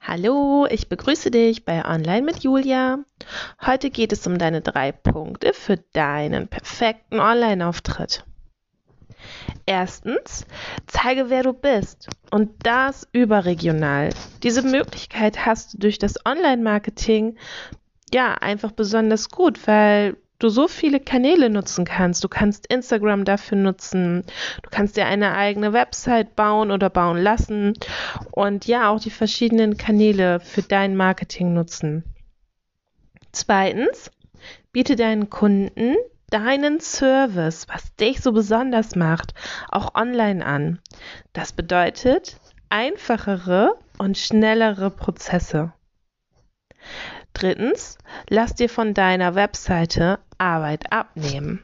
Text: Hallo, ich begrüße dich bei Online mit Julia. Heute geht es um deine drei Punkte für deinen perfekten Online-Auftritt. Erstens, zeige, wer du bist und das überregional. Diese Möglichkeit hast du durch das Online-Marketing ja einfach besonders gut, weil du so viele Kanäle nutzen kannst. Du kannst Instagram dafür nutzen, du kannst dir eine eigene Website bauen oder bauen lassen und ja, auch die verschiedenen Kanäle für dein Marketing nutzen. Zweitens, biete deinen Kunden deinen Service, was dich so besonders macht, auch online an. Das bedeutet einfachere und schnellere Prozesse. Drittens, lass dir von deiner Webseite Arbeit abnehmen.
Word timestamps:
Hallo, 0.00 0.66
ich 0.70 0.88
begrüße 0.88 1.30
dich 1.30 1.66
bei 1.66 1.84
Online 1.84 2.22
mit 2.22 2.42
Julia. 2.42 3.00
Heute 3.66 3.90
geht 3.90 4.12
es 4.12 4.26
um 4.26 4.38
deine 4.38 4.62
drei 4.62 4.92
Punkte 4.92 5.52
für 5.52 5.76
deinen 5.76 6.48
perfekten 6.48 7.20
Online-Auftritt. 7.20 8.24
Erstens, 9.66 10.46
zeige, 10.86 11.28
wer 11.28 11.42
du 11.42 11.52
bist 11.52 12.08
und 12.30 12.64
das 12.64 13.06
überregional. 13.12 14.08
Diese 14.42 14.62
Möglichkeit 14.62 15.44
hast 15.44 15.74
du 15.74 15.78
durch 15.78 15.98
das 15.98 16.14
Online-Marketing 16.24 17.36
ja 18.12 18.34
einfach 18.34 18.72
besonders 18.72 19.30
gut, 19.30 19.66
weil 19.66 20.16
du 20.38 20.48
so 20.48 20.68
viele 20.68 21.00
Kanäle 21.00 21.50
nutzen 21.50 21.84
kannst. 21.84 22.22
Du 22.22 22.28
kannst 22.28 22.66
Instagram 22.66 23.24
dafür 23.24 23.58
nutzen, 23.58 24.24
du 24.62 24.70
kannst 24.70 24.96
dir 24.96 25.06
eine 25.06 25.34
eigene 25.34 25.72
Website 25.72 26.36
bauen 26.36 26.70
oder 26.70 26.90
bauen 26.90 27.18
lassen 27.18 27.74
und 28.30 28.66
ja, 28.66 28.90
auch 28.90 29.00
die 29.00 29.10
verschiedenen 29.10 29.76
Kanäle 29.76 30.40
für 30.40 30.62
dein 30.62 30.96
Marketing 30.96 31.54
nutzen. 31.54 32.04
Zweitens, 33.32 34.10
biete 34.72 34.96
deinen 34.96 35.30
Kunden 35.30 35.96
deinen 36.30 36.80
Service, 36.80 37.68
was 37.68 37.94
dich 37.96 38.20
so 38.20 38.32
besonders 38.32 38.96
macht, 38.96 39.34
auch 39.68 39.94
online 39.94 40.44
an. 40.44 40.80
Das 41.32 41.52
bedeutet 41.52 42.40
einfachere 42.68 43.74
und 43.98 44.18
schnellere 44.18 44.90
Prozesse. 44.90 45.72
Drittens, 47.38 47.98
lass 48.30 48.54
dir 48.54 48.70
von 48.70 48.94
deiner 48.94 49.34
Webseite 49.34 50.20
Arbeit 50.38 50.90
abnehmen. 50.90 51.62